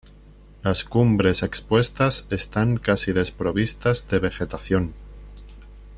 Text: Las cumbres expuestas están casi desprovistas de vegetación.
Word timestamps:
Las 0.63 0.83
cumbres 0.83 1.43
expuestas 1.43 2.25
están 2.31 2.77
casi 2.77 3.13
desprovistas 3.13 4.07
de 4.07 4.17
vegetación. 4.17 4.93